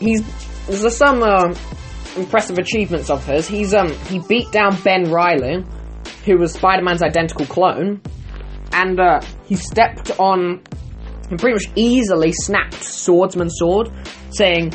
he's, 0.00 0.22
there's 0.66 0.96
some, 0.96 1.22
uh, 1.22 1.54
impressive 2.18 2.58
achievements 2.58 3.10
of 3.10 3.24
his. 3.24 3.48
He's, 3.48 3.74
um, 3.74 3.92
he 4.06 4.20
beat 4.28 4.50
down 4.52 4.80
Ben 4.82 5.10
Reilly, 5.10 5.64
who 6.24 6.38
was 6.38 6.52
Spider-Man's 6.52 7.02
identical 7.02 7.46
clone, 7.46 8.00
and, 8.72 9.00
uh, 9.00 9.20
he 9.46 9.56
stepped 9.56 10.18
on, 10.18 10.62
and 11.30 11.38
pretty 11.38 11.54
much 11.54 11.70
easily 11.74 12.32
snapped 12.32 12.82
Swordsman's 12.82 13.54
sword, 13.58 13.90
saying, 14.30 14.72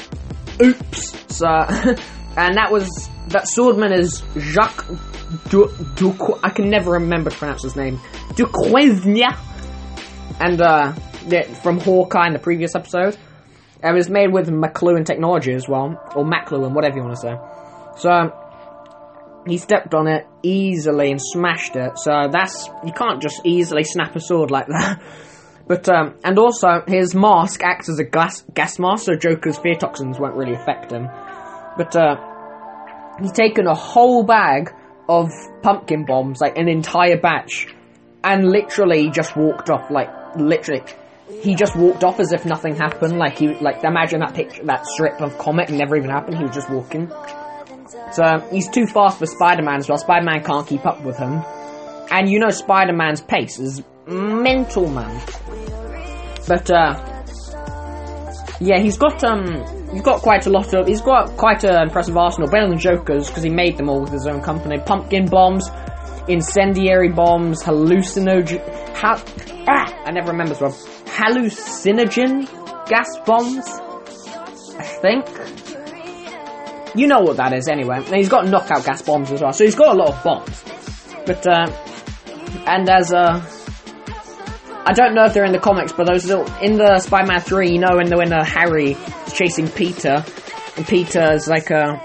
oops, 0.62 1.36
sir," 1.36 1.66
and 2.38 2.56
that 2.58 2.72
was 2.72 3.10
that 3.28 3.46
swordman 3.46 3.98
is 3.98 4.22
Jacques 4.38 4.86
du, 5.50 5.72
du 5.96 6.16
I 6.44 6.50
can 6.50 6.70
never 6.70 6.92
remember 6.92 7.30
to 7.30 7.36
pronounce 7.36 7.64
his 7.64 7.76
name. 7.76 8.00
Duquesne, 8.36 9.24
and 10.40 10.62
uh, 10.62 10.94
from 11.62 11.80
Hawkeye 11.80 12.28
in 12.28 12.34
the 12.34 12.40
previous 12.40 12.76
episode. 12.76 13.18
It 13.84 13.94
was 13.94 14.10
made 14.10 14.32
with 14.32 14.50
McLuhan 14.50 15.06
technology 15.06 15.54
as 15.54 15.68
well, 15.68 16.02
or 16.16 16.24
McLuhan, 16.24 16.74
whatever 16.74 16.98
you 16.98 17.04
want 17.04 17.16
to 17.16 17.22
say. 17.22 17.38
So 17.98 18.32
he 19.46 19.58
stepped 19.58 19.94
on 19.94 20.08
it 20.08 20.26
easily 20.42 21.12
and 21.12 21.22
smashed 21.22 21.76
it. 21.76 21.98
So 21.98 22.30
that's 22.32 22.70
you 22.86 22.94
can't 22.94 23.22
just 23.22 23.42
easily 23.44 23.84
snap 23.84 24.16
a 24.16 24.20
sword 24.20 24.52
like 24.52 24.68
that. 24.68 25.02
But 25.66 25.88
um, 25.88 26.16
and 26.26 26.38
also 26.38 26.84
his 26.86 27.16
mask 27.16 27.64
acts 27.64 27.88
as 27.88 27.98
a 27.98 28.04
gas 28.04 28.44
gas 28.54 28.80
mask, 28.80 29.06
so 29.06 29.16
Joker's 29.16 29.58
fear 29.58 29.76
toxins 29.76 30.20
won't 30.20 30.36
really 30.36 30.54
affect 30.54 30.92
him. 30.92 31.08
But 31.78 31.96
uh, 31.96 32.18
he's 33.22 33.32
taken 33.32 33.66
a 33.68 33.74
whole 33.74 34.24
bag 34.24 34.74
of 35.08 35.30
pumpkin 35.62 36.06
bombs, 36.06 36.42
like 36.42 36.58
an 36.58 36.68
entire 36.68 37.18
batch, 37.18 37.74
and 38.24 38.50
literally 38.50 39.10
just 39.10 39.38
walked 39.38 39.70
off. 39.70 39.90
Like 39.90 40.10
literally, 40.36 40.84
he 41.42 41.56
just 41.56 41.76
walked 41.76 42.04
off 42.04 42.20
as 42.20 42.32
if 42.32 42.46
nothing 42.46 42.76
happened. 42.76 43.18
Like 43.18 43.38
he 43.38 43.56
like 43.56 43.84
imagine 43.84 44.20
that 44.20 44.34
picture, 44.34 44.64
that 44.66 44.86
strip 44.86 45.22
of 45.22 45.38
comic 45.38 45.70
never 45.70 45.96
even 45.96 46.10
happened. 46.10 46.38
He 46.38 46.44
was 46.44 46.54
just 46.54 46.70
walking. 46.70 47.12
So 48.12 48.24
um, 48.24 48.44
he's 48.52 48.70
too 48.70 48.86
fast 48.86 49.20
for 49.20 49.26
Spider-Man 49.26 49.78
as 49.78 49.90
well. 49.90 49.98
Spider-Man 49.98 50.44
can't 50.44 50.68
keep 50.68 50.86
up 50.86 51.04
with 51.04 51.18
him, 51.18 51.42
and 52.12 52.30
you 52.30 52.40
know 52.40 52.50
Spider-Man's 52.50 53.22
pace 53.22 53.60
is 53.60 53.82
mental, 54.08 54.88
man. 54.88 55.22
But 56.48 56.70
uh, 56.70 57.24
yeah, 58.60 58.80
he's 58.80 58.98
got 58.98 59.24
um, 59.24 59.46
he's 59.92 60.02
got 60.02 60.22
quite 60.22 60.46
a 60.46 60.50
lot 60.50 60.74
of, 60.74 60.88
he's 60.88 61.02
got 61.02 61.36
quite 61.38 61.64
an 61.64 61.82
impressive 61.82 62.16
arsenal, 62.16 62.50
better 62.50 62.70
than 62.70 62.78
Joker's 62.80 63.28
because 63.28 63.44
he 63.44 63.50
made 63.50 63.78
them 63.78 63.90
all 63.90 64.02
with 64.02 64.12
his 64.12 64.28
own 64.28 64.42
company. 64.42 64.78
Pumpkin 64.86 65.28
bombs, 65.28 65.70
incendiary 66.28 67.10
bombs, 67.10 67.64
hallucinogen, 67.64 68.62
ha- 68.96 69.24
ah, 69.68 70.04
I 70.06 70.12
never 70.12 70.32
remember 70.32 70.54
this 70.54 70.62
one. 70.62 71.03
Hallucinogen 71.14 72.48
gas 72.88 73.18
bombs, 73.26 73.68
I 74.78 74.84
think. 74.84 75.26
You 76.96 77.08
know 77.08 77.22
what 77.22 77.38
that 77.38 77.54
is 77.54 77.68
anyway. 77.68 77.98
And 77.98 78.16
he's 78.16 78.30
got 78.30 78.48
knockout 78.48 78.86
gas 78.86 79.02
bombs 79.02 79.32
as 79.32 79.42
well, 79.42 79.54
so 79.54 79.64
he's 79.64 79.76
got 79.76 79.96
a 79.96 79.98
lot 79.98 80.10
of 80.10 80.24
bombs. 80.24 80.64
But 81.26 81.46
uh, 81.48 81.68
and 82.66 82.90
as 82.90 83.14
uh, 83.14 83.42
I 84.86 84.94
don't 84.94 85.14
know 85.14 85.26
if 85.26 85.34
they're 85.34 85.46
in 85.46 85.54
the 85.54 85.60
comics, 85.60 85.92
but 85.94 86.08
those 86.08 86.26
little 86.26 86.52
in 86.58 86.78
the 86.78 87.00
Spider-Man 87.00 87.42
three, 87.42 87.72
you 87.72 87.80
know, 87.80 87.96
when 87.96 88.10
the 88.10 88.18
when 88.18 88.34
uh, 88.34 88.44
Harry 88.44 88.92
is 88.92 89.34
chasing 89.34 89.68
Peter, 89.70 90.26
and 90.78 90.88
Peter 90.88 91.34
is 91.34 91.48
like 91.48 91.70
a. 91.70 92.02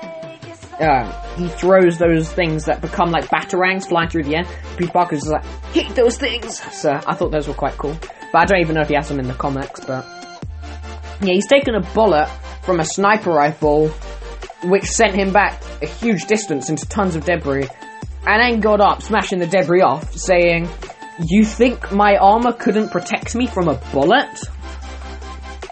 Uh, 0.78 1.24
he 1.34 1.48
throws 1.48 1.98
those 1.98 2.32
things 2.32 2.66
that 2.66 2.80
become 2.80 3.10
like 3.10 3.24
batarangs 3.26 3.88
flying 3.88 4.08
through 4.08 4.22
the 4.22 4.36
air. 4.36 4.44
Peter 4.76 4.92
Parker's 4.92 5.26
like, 5.26 5.44
hit 5.72 5.92
those 5.96 6.16
things! 6.16 6.60
So 6.72 6.92
I 6.92 7.14
thought 7.14 7.32
those 7.32 7.48
were 7.48 7.54
quite 7.54 7.76
cool. 7.76 7.96
But 8.32 8.38
I 8.38 8.44
don't 8.44 8.60
even 8.60 8.74
know 8.74 8.82
if 8.82 8.88
he 8.88 8.94
has 8.94 9.08
them 9.08 9.18
in 9.18 9.28
the 9.28 9.34
comics, 9.34 9.80
but. 9.80 10.04
Yeah, 11.20 11.34
he's 11.34 11.48
taken 11.48 11.74
a 11.74 11.80
bullet 11.80 12.28
from 12.62 12.80
a 12.80 12.84
sniper 12.84 13.30
rifle, 13.30 13.88
which 14.64 14.84
sent 14.84 15.14
him 15.14 15.32
back 15.32 15.62
a 15.82 15.86
huge 15.86 16.26
distance 16.26 16.68
into 16.68 16.86
tons 16.86 17.16
of 17.16 17.24
debris, 17.24 17.68
and 18.26 18.42
then 18.42 18.60
got 18.60 18.80
up, 18.80 19.02
smashing 19.02 19.38
the 19.38 19.46
debris 19.46 19.80
off, 19.80 20.14
saying, 20.14 20.68
you 21.26 21.44
think 21.44 21.90
my 21.90 22.16
armor 22.16 22.52
couldn't 22.52 22.90
protect 22.90 23.34
me 23.34 23.46
from 23.46 23.68
a 23.68 23.74
bullet? 23.92 24.38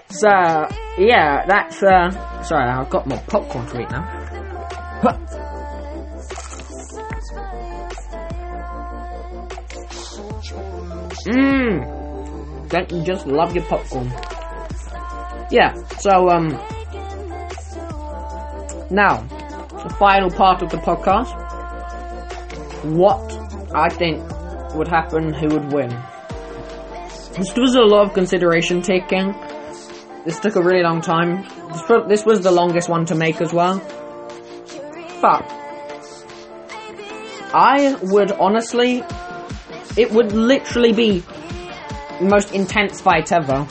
So, 0.09 0.29
yeah, 0.99 1.45
that's, 1.47 1.83
uh, 1.83 2.43
sorry, 2.43 2.69
I've 2.69 2.91
got 2.91 3.07
more 3.07 3.23
popcorn 3.27 3.67
to 3.67 3.81
eat 3.81 3.91
now. 3.91 4.23
Mmm! 11.27 11.96
Don't 12.69 12.91
you 12.91 13.03
just 13.05 13.27
love 13.27 13.55
your 13.55 13.65
popcorn? 13.65 14.13
Yeah, 15.51 15.75
so, 15.99 16.29
um, 16.31 16.49
now, 18.91 19.23
the 19.83 19.95
final 19.99 20.31
part 20.31 20.63
of 20.63 20.71
the 20.71 20.79
podcast. 20.79 21.33
What 22.85 23.21
I 23.75 23.89
think 23.89 24.23
would 24.75 24.89
happen, 24.89 25.33
who 25.33 25.49
would 25.49 25.73
win. 25.73 25.91
This 27.37 27.55
was 27.57 27.75
a 27.75 27.83
lot 27.83 28.07
of 28.07 28.15
consideration 28.15 28.83
taking. 28.83 29.33
This 30.25 30.39
took 30.41 30.57
a 30.57 30.63
really 30.63 30.83
long 30.83 31.01
time. 31.01 31.45
This 32.09 32.25
was 32.25 32.41
the 32.43 32.51
longest 32.51 32.89
one 32.89 33.07
to 33.07 33.15
make 33.15 33.41
as 33.41 33.53
well. 33.53 33.79
But, 35.21 35.43
I 37.55 37.97
would 38.03 38.33
honestly, 38.33 39.03
it 39.97 40.11
would 40.11 40.33
literally 40.33 40.93
be 40.93 41.23
most 42.21 42.53
intense 42.53 43.01
fight 43.01 43.33
ever. 43.33 43.67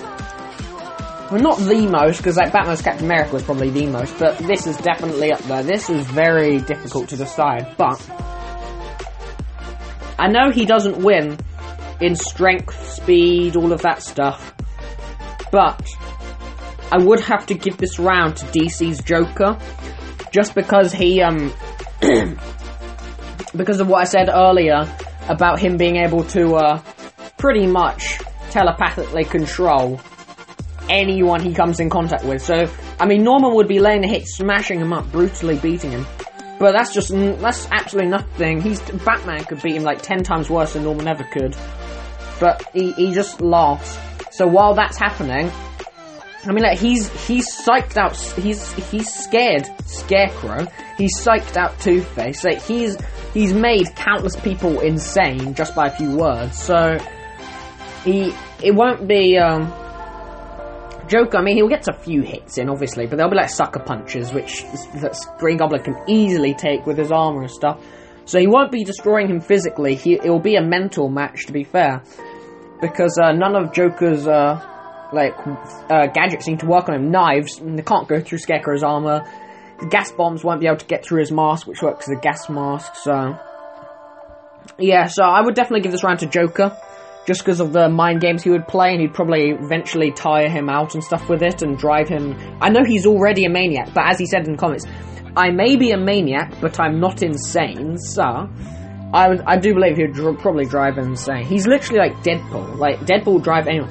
Well, 1.31 1.41
not 1.41 1.57
the 1.57 1.87
most, 1.87 2.17
because 2.17 2.37
like 2.37 2.53
Batman's 2.53 2.81
Captain 2.81 3.05
America 3.05 3.33
was 3.33 3.43
probably 3.43 3.71
the 3.71 3.87
most, 3.87 4.17
but 4.19 4.37
this 4.37 4.67
is 4.67 4.77
definitely 4.77 5.31
up 5.31 5.41
there. 5.41 5.63
This 5.63 5.89
is 5.89 6.05
very 6.05 6.59
difficult 6.59 7.09
to 7.09 7.17
decide, 7.17 7.75
but 7.77 7.99
I 10.19 10.27
know 10.27 10.51
he 10.51 10.65
doesn't 10.65 10.97
win 10.97 11.37
in 11.99 12.15
strength, 12.15 12.93
speed, 12.93 13.55
all 13.55 13.71
of 13.71 13.81
that 13.81 14.03
stuff, 14.03 14.53
but 15.51 15.87
I 16.91 16.99
would 16.99 17.21
have 17.21 17.47
to 17.47 17.55
give 17.55 17.77
this 17.77 17.97
round 17.97 18.37
to 18.37 18.45
DC's 18.45 19.03
Joker, 19.03 19.57
just 20.31 20.53
because 20.53 20.93
he, 20.93 21.21
um, 21.21 21.51
because 23.55 23.79
of 23.79 23.87
what 23.87 24.01
I 24.01 24.03
said 24.03 24.29
earlier 24.29 24.87
about 25.27 25.59
him 25.59 25.77
being 25.77 25.95
able 25.95 26.23
to, 26.25 26.55
uh, 26.55 26.81
pretty 27.37 27.67
much 27.67 28.14
telepathically 28.55 29.25
control 29.25 29.99
anyone 30.89 31.41
he 31.41 31.53
comes 31.53 31.81
in 31.81 31.89
contact 31.89 32.23
with. 32.23 32.41
So, 32.41 32.71
I 33.01 33.05
mean, 33.05 33.21
Norman 33.21 33.53
would 33.55 33.67
be 33.67 33.79
laying 33.79 34.05
a 34.05 34.07
hit, 34.07 34.27
smashing 34.27 34.79
him 34.79 34.93
up, 34.93 35.11
brutally 35.11 35.57
beating 35.57 35.91
him. 35.91 36.05
But 36.57 36.71
that's 36.71 36.93
just 36.93 37.09
that's 37.09 37.67
absolutely 37.69 38.11
nothing. 38.11 38.61
He's 38.61 38.79
Batman 38.81 39.43
could 39.43 39.61
beat 39.61 39.75
him 39.75 39.83
like 39.83 40.01
ten 40.01 40.23
times 40.23 40.49
worse 40.49 40.71
than 40.71 40.85
Norman 40.85 41.05
ever 41.05 41.25
could, 41.25 41.53
but 42.39 42.65
he, 42.71 42.93
he 42.93 43.13
just 43.13 43.41
laughs. 43.41 43.97
So 44.31 44.47
while 44.47 44.73
that's 44.73 44.97
happening, 44.97 45.51
I 46.45 46.53
mean, 46.53 46.63
like 46.63 46.79
he's 46.79 47.09
he's 47.27 47.53
psyched 47.61 47.97
out. 47.97 48.15
He's 48.41 48.71
he's 48.89 49.13
scared 49.13 49.67
Scarecrow. 49.85 50.65
He's 50.97 51.19
psyched 51.19 51.57
out 51.57 51.77
Two 51.81 52.01
Face. 52.01 52.45
Like 52.45 52.61
he's 52.61 52.97
he's 53.33 53.53
made 53.53 53.93
countless 53.97 54.37
people 54.37 54.79
insane 54.79 55.55
just 55.55 55.75
by 55.75 55.87
a 55.87 55.91
few 55.97 56.15
words. 56.15 56.57
So 56.57 56.97
he 58.05 58.33
it 58.63 58.73
won't 58.73 59.07
be 59.07 59.37
um, 59.37 59.71
Joker, 61.07 61.37
I 61.37 61.41
mean, 61.41 61.55
he'll 61.55 61.69
get 61.69 61.87
a 61.87 61.93
few 61.93 62.21
hits 62.21 62.57
in, 62.57 62.69
obviously, 62.69 63.05
but 63.05 63.17
they'll 63.17 63.29
be 63.29 63.35
like 63.35 63.49
sucker 63.49 63.79
punches, 63.79 64.33
which 64.33 64.63
that 64.95 65.15
Green 65.37 65.57
Goblin 65.57 65.83
can 65.83 65.95
easily 66.07 66.53
take 66.53 66.85
with 66.85 66.97
his 66.97 67.11
armor 67.11 67.41
and 67.41 67.51
stuff. 67.51 67.79
So 68.25 68.39
he 68.39 68.47
won't 68.47 68.71
be 68.71 68.83
destroying 68.83 69.29
him 69.29 69.39
physically. 69.39 69.95
He, 69.95 70.13
it 70.13 70.25
will 70.25 70.39
be 70.39 70.55
a 70.55 70.63
mental 70.63 71.09
match, 71.09 71.45
to 71.45 71.53
be 71.53 71.63
fair, 71.63 72.01
because 72.81 73.19
uh, 73.21 73.33
none 73.33 73.55
of 73.55 73.71
Joker's 73.71 74.27
uh, 74.27 74.59
like 75.13 75.35
uh, 75.89 76.07
gadgets 76.07 76.45
seem 76.45 76.57
to 76.57 76.65
work 76.65 76.89
on 76.89 76.95
him. 76.95 77.11
Knives, 77.11 77.59
they 77.59 77.83
can't 77.83 78.07
go 78.07 78.19
through 78.19 78.39
Scarecrow's 78.39 78.83
armor. 78.83 79.23
The 79.79 79.87
gas 79.87 80.11
bombs 80.11 80.43
won't 80.43 80.59
be 80.59 80.67
able 80.67 80.77
to 80.77 80.85
get 80.85 81.05
through 81.05 81.19
his 81.19 81.31
mask, 81.31 81.67
which 81.67 81.83
works 81.83 82.09
as 82.09 82.17
a 82.17 82.19
gas 82.19 82.49
mask. 82.49 82.95
So 82.95 83.37
yeah, 84.79 85.05
so 85.05 85.23
I 85.23 85.41
would 85.41 85.53
definitely 85.53 85.81
give 85.81 85.91
this 85.91 86.03
round 86.03 86.19
to 86.19 86.25
Joker. 86.25 86.75
Just 87.25 87.41
because 87.41 87.59
of 87.59 87.73
the 87.73 87.89
mind 87.89 88.21
games 88.21 88.43
he 88.43 88.49
would 88.49 88.67
play, 88.67 88.91
and 88.91 89.01
he'd 89.01 89.13
probably 89.13 89.49
eventually 89.51 90.11
tire 90.11 90.49
him 90.49 90.69
out 90.69 90.93
and 90.93 91.03
stuff 91.03 91.27
with 91.29 91.41
it 91.41 91.61
and 91.61 91.77
drive 91.77 92.07
him. 92.07 92.35
I 92.61 92.69
know 92.69 92.83
he's 92.83 93.05
already 93.05 93.45
a 93.45 93.49
maniac, 93.49 93.93
but 93.93 94.05
as 94.07 94.19
he 94.19 94.25
said 94.25 94.45
in 94.45 94.53
the 94.53 94.57
comments, 94.57 94.85
I 95.35 95.49
may 95.49 95.75
be 95.75 95.91
a 95.91 95.97
maniac, 95.97 96.53
but 96.61 96.79
I'm 96.79 96.99
not 96.99 97.23
insane, 97.23 97.97
so. 97.97 98.49
I, 99.13 99.37
I 99.45 99.57
do 99.57 99.73
believe 99.73 99.97
he'd 99.97 100.13
dr- 100.13 100.39
probably 100.39 100.65
drive 100.65 100.97
him 100.97 101.11
insane. 101.11 101.45
He's 101.45 101.67
literally 101.67 101.99
like 101.99 102.23
Deadpool. 102.23 102.77
Like, 102.77 102.99
Deadpool 103.01 103.43
drive 103.43 103.67
anyone. 103.67 103.89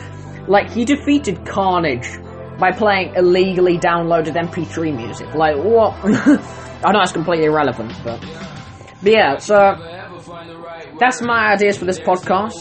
Like, 0.48 0.70
he 0.70 0.84
defeated 0.84 1.46
Carnage 1.46 2.08
by 2.58 2.72
playing 2.72 3.14
illegally 3.14 3.78
downloaded 3.78 4.34
MP3 4.36 4.96
music. 4.96 5.34
Like, 5.34 5.56
what? 5.56 5.92
I 6.84 6.92
know 6.92 7.00
it's 7.00 7.12
completely 7.12 7.46
irrelevant, 7.46 7.92
but. 8.04 8.20
But 9.02 9.12
yeah, 9.12 9.38
so. 9.38 9.56
That's 11.00 11.22
my 11.22 11.52
ideas 11.52 11.78
for 11.78 11.84
this 11.86 11.98
podcast. 11.98 12.52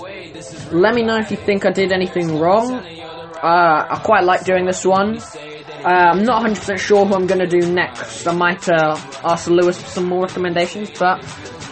Let 0.72 0.96
me 0.96 1.04
know 1.04 1.18
if 1.18 1.32
you 1.32 1.38
think 1.38 1.66
I 1.66 1.72
did 1.72 1.92
anything 1.92 2.40
wrong. 2.40 2.74
Uh, 2.74 3.88
I 3.90 4.00
quite 4.04 4.24
like 4.24 4.46
doing 4.46 4.66
this 4.66 4.86
one. 4.86 5.18
Uh, 5.18 6.12
I'm 6.14 6.24
not 6.24 6.44
100% 6.44 6.80
sure 6.80 7.06
who 7.06 7.14
I'm 7.14 7.28
going 7.28 7.42
to 7.42 7.48
do 7.48 7.72
next. 7.72 8.26
I 8.26 8.32
might 8.32 8.68
uh, 8.70 8.98
ask 9.24 9.48
Lewis 9.48 9.82
for 9.82 9.90
some 9.90 10.06
more 10.08 10.22
recommendations, 10.22 10.90
but 10.92 11.22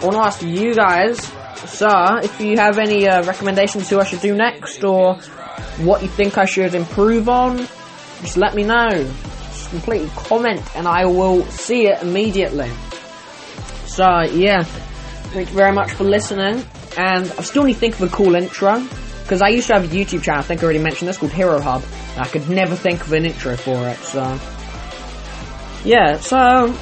I 0.01 0.05
want 0.05 0.15
to 0.17 0.21
ask 0.21 0.41
you 0.41 0.75
guys, 0.75 1.17
sir, 1.65 2.19
if 2.21 2.41
you 2.41 2.57
have 2.57 2.77
any 2.77 3.07
uh, 3.07 3.23
recommendations 3.23 3.89
who 3.89 3.99
I 3.99 4.03
should 4.03 4.19
do 4.19 4.35
next, 4.35 4.83
or 4.83 5.15
what 5.79 6.01
you 6.01 6.09
think 6.09 6.37
I 6.37 6.45
should 6.45 6.75
improve 6.75 7.29
on, 7.29 7.57
just 8.21 8.35
let 8.37 8.53
me 8.53 8.63
know. 8.63 8.89
Just 8.89 9.69
completely 9.69 10.09
comment, 10.09 10.61
and 10.75 10.87
I 10.87 11.05
will 11.05 11.45
see 11.45 11.87
it 11.87 12.01
immediately. 12.01 12.69
So, 13.85 14.21
yeah, 14.21 14.63
thank 15.33 15.49
you 15.49 15.55
very 15.55 15.71
much 15.71 15.91
for 15.91 16.03
listening, 16.03 16.65
and 16.97 17.25
I 17.37 17.41
still 17.43 17.63
need 17.63 17.73
to 17.73 17.79
think 17.79 17.95
of 17.95 18.01
a 18.01 18.15
cool 18.15 18.35
intro. 18.35 18.85
Because 19.23 19.41
I 19.41 19.49
used 19.49 19.67
to 19.67 19.73
have 19.75 19.85
a 19.85 19.87
YouTube 19.87 20.23
channel, 20.23 20.41
I 20.41 20.43
think 20.43 20.61
I 20.61 20.63
already 20.65 20.79
mentioned 20.79 21.07
this, 21.07 21.17
called 21.17 21.31
Hero 21.31 21.61
Hub. 21.61 21.83
I 22.17 22.27
could 22.27 22.49
never 22.49 22.75
think 22.75 22.99
of 22.99 23.13
an 23.13 23.25
intro 23.25 23.55
for 23.55 23.87
it, 23.87 23.97
so. 23.99 24.37
Yeah, 25.85 26.17
so. 26.17 26.75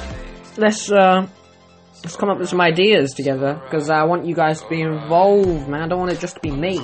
Let's, 0.56 0.90
uh. 0.90 1.28
Let's 2.02 2.16
come 2.16 2.28
up 2.30 2.38
with 2.38 2.48
some 2.48 2.60
ideas 2.60 3.12
together, 3.12 3.60
because 3.62 3.88
I 3.88 4.02
want 4.04 4.26
you 4.26 4.34
guys 4.34 4.62
to 4.62 4.68
be 4.68 4.80
involved, 4.80 5.68
man. 5.68 5.82
I 5.82 5.86
don't 5.86 6.00
want 6.00 6.12
it 6.12 6.18
just 6.18 6.36
to 6.36 6.40
be 6.40 6.50
me. 6.50 6.80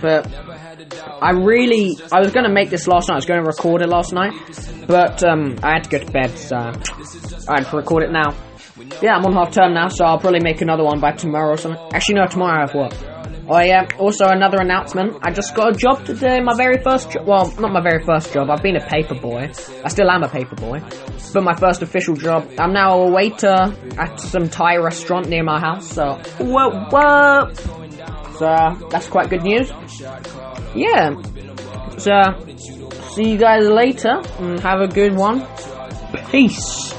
But. 0.00 0.32
I 1.20 1.32
really. 1.32 1.98
I 2.10 2.20
was 2.20 2.32
gonna 2.32 2.48
make 2.48 2.70
this 2.70 2.86
last 2.88 3.08
night, 3.08 3.16
I 3.16 3.18
was 3.18 3.26
gonna 3.26 3.42
record 3.42 3.82
it 3.82 3.88
last 3.88 4.14
night. 4.14 4.32
But, 4.86 5.22
um, 5.24 5.58
I 5.62 5.72
had 5.72 5.84
to 5.84 5.90
go 5.90 5.98
to 5.98 6.10
bed, 6.10 6.38
so. 6.38 6.56
I 6.56 7.60
had 7.60 7.66
to 7.66 7.76
record 7.76 8.04
it 8.04 8.12
now. 8.12 8.34
Yeah, 9.00 9.16
I'm 9.16 9.24
on 9.24 9.32
half 9.34 9.52
term 9.52 9.74
now, 9.74 9.88
so 9.88 10.04
I'll 10.04 10.18
probably 10.18 10.40
make 10.40 10.60
another 10.60 10.82
one 10.82 10.98
by 10.98 11.12
tomorrow 11.12 11.52
or 11.54 11.56
something. 11.56 11.80
Actually, 11.92 12.16
no, 12.16 12.26
tomorrow 12.26 12.58
I 12.58 12.60
have 12.62 12.74
work. 12.74 12.92
Oh 13.46 13.60
yeah, 13.60 13.86
also 13.98 14.26
another 14.26 14.58
announcement. 14.60 15.18
I 15.22 15.30
just 15.30 15.54
got 15.54 15.74
a 15.74 15.76
job 15.76 16.04
today, 16.04 16.40
my 16.40 16.54
very 16.56 16.82
first 16.82 17.10
job. 17.10 17.26
Well, 17.26 17.52
not 17.60 17.72
my 17.72 17.82
very 17.82 18.02
first 18.04 18.32
job, 18.32 18.50
I've 18.50 18.62
been 18.62 18.76
a 18.76 18.84
paper 18.84 19.14
boy. 19.14 19.50
I 19.84 19.88
still 19.88 20.10
am 20.10 20.22
a 20.24 20.28
paper 20.28 20.56
boy. 20.56 20.80
But 21.32 21.44
my 21.44 21.54
first 21.54 21.82
official 21.82 22.16
job. 22.16 22.48
I'm 22.58 22.72
now 22.72 23.00
a 23.02 23.10
waiter 23.10 23.74
at 23.98 24.18
some 24.18 24.48
Thai 24.48 24.76
restaurant 24.78 25.28
near 25.28 25.44
my 25.44 25.60
house, 25.60 25.86
so. 25.92 26.20
What, 26.38 26.92
what? 26.92 27.56
So, 28.38 28.88
that's 28.90 29.08
quite 29.08 29.30
good 29.30 29.42
news. 29.42 29.70
Yeah. 30.74 31.14
So, 31.98 32.12
see 33.12 33.32
you 33.32 33.38
guys 33.38 33.68
later, 33.68 34.20
and 34.38 34.58
have 34.60 34.80
a 34.80 34.88
good 34.88 35.14
one. 35.16 35.46
Peace. 36.30 36.94